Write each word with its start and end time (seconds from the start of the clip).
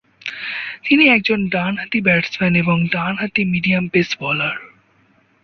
তিনি 0.83 1.03
একজন 1.07 1.39
ডানহাতি 1.49 1.99
ব্যাটসম্যান 2.01 2.53
এবং 2.55 2.77
ডানহাতি 2.87 3.41
মিডিয়াম 3.45 3.85
পেস 3.87 4.09
বোলার। 4.19 4.57